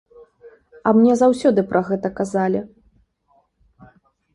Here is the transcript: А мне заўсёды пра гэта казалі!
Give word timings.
А 0.87 0.93
мне 1.01 1.13
заўсёды 1.21 1.67
пра 1.75 1.85
гэта 1.93 2.07
казалі! 2.23 2.59